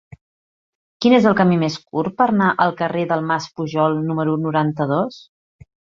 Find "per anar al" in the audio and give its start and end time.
2.21-2.73